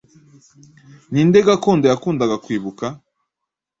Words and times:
Ninde 1.11 1.39
gakondo 1.47 1.85
yakundaga 1.91 2.35
kwibuka 2.43 2.85